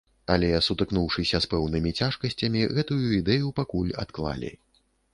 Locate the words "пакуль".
3.63-3.97